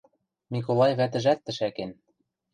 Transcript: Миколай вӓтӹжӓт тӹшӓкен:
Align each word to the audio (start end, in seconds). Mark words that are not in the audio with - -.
Миколай 0.53 0.91
вӓтӹжӓт 0.99 1.39
тӹшӓкен: 1.45 1.91